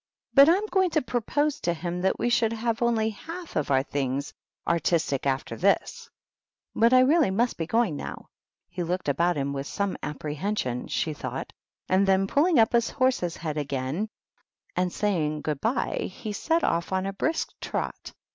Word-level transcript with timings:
"But 0.33 0.49
I'm 0.49 0.65
going 0.71 0.89
to 0.97 1.01
propose 1.03 1.59
to 1.59 1.75
him 1.75 2.01
that 2.01 2.17
we 2.17 2.27
should 2.27 2.53
have 2.53 2.81
only 2.81 3.13
fmlf 3.13 3.55
of 3.55 3.69
our 3.69 3.83
things 3.83 4.33
artistic 4.67 5.27
after 5.27 5.55
this. 5.55 6.09
But 6.75 6.91
I 6.91 7.01
really 7.01 7.29
must 7.29 7.55
be 7.55 7.67
going 7.67 7.97
now." 7.97 8.29
He 8.67 8.81
looked 8.81 9.07
about 9.07 9.37
him 9.37 9.53
with 9.53 9.67
some 9.67 9.95
apprehension, 10.01 10.87
she 10.87 11.13
thought, 11.13 11.53
and 11.87 12.07
then 12.07 12.25
pulling 12.25 12.57
up 12.57 12.71
the 12.71 12.81
horse's 12.97 13.37
head 13.37 13.59
again, 13.59 14.09
and 14.75 14.89
THE 14.89 14.95
WHITE 14.95 15.03
KNIGHT. 15.03 15.11
119 15.13 15.33
saying 15.35 15.41
"Good 15.43 15.61
by," 15.61 15.95
he 16.07 16.33
set 16.33 16.63
off 16.63 16.91
on 16.91 17.05
a 17.05 17.13
brisk 17.13 17.51
trot. 17.61 18.13